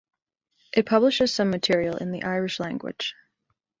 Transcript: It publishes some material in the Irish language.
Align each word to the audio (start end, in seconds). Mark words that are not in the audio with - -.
It 0.73 0.87
publishes 0.87 1.31
some 1.31 1.51
material 1.51 1.97
in 1.97 2.09
the 2.11 2.23
Irish 2.23 2.59
language. 2.59 3.13